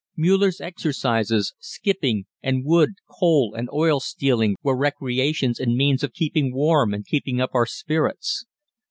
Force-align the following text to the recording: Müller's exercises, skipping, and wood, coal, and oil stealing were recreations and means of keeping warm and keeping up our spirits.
Müller's 0.17 0.59
exercises, 0.59 1.53
skipping, 1.59 2.25
and 2.41 2.65
wood, 2.65 2.93
coal, 3.07 3.53
and 3.55 3.69
oil 3.71 3.99
stealing 3.99 4.55
were 4.63 4.75
recreations 4.75 5.59
and 5.59 5.75
means 5.75 6.03
of 6.03 6.11
keeping 6.11 6.51
warm 6.51 6.91
and 6.91 7.05
keeping 7.05 7.39
up 7.39 7.51
our 7.53 7.67
spirits. 7.67 8.45